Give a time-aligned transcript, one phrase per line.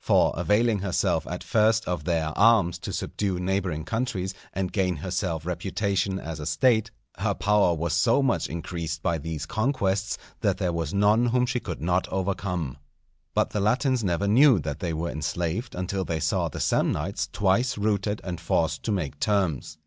[0.00, 5.46] For availing herself at first of their arms to subdue neighbouring countries and gain herself
[5.46, 10.72] reputation as a State, her power was so much increased by these conquests that there
[10.72, 12.78] was none whom she could not overcome.
[13.34, 17.78] But the Latins never knew that they were enslaved until they saw the Samnites twice
[17.78, 19.78] routed and forced to make terms.